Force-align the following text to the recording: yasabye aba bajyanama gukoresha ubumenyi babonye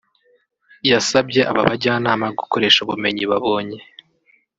yasabye 0.89 1.41
aba 1.51 1.61
bajyanama 1.69 2.25
gukoresha 2.39 2.79
ubumenyi 2.81 3.23
babonye 3.31 3.79